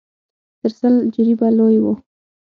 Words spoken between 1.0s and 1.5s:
جريبه